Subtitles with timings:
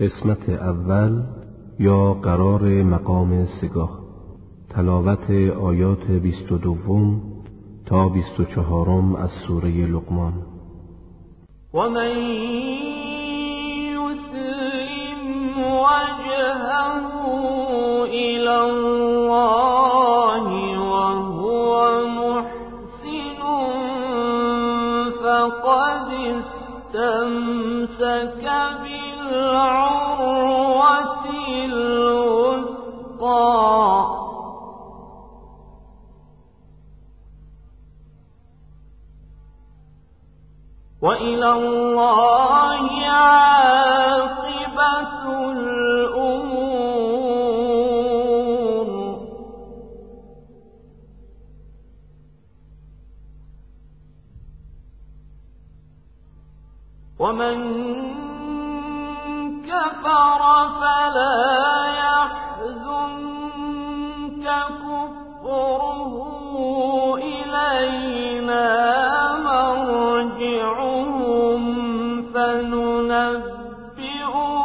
[0.00, 1.22] قسمت اول
[1.78, 3.98] یا قرار مقام سه گاه.
[4.70, 5.30] تلاوت
[5.62, 7.22] آیات بیست و دوم
[7.86, 10.32] تا بیست و چهارم از سوره لقمان.
[11.74, 12.16] و من
[13.96, 15.22] یسلم
[15.58, 16.70] وجهه
[18.04, 19.58] الى الله
[20.78, 23.40] وهو محسن
[25.22, 26.08] فقد
[26.90, 28.44] استمسك
[28.82, 30.00] بالعروة
[31.64, 32.90] الوثقى.
[41.02, 42.59] وإلى الله
[57.20, 57.56] ومن
[59.62, 60.42] كفر
[60.80, 61.36] فلا
[62.04, 63.40] يحزنك
[64.80, 66.12] كفره
[67.16, 68.90] إلينا
[70.30, 71.20] نمتعهم
[72.34, 74.60] قليلا ثم نضطرهم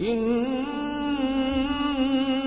[0.00, 0.61] إلى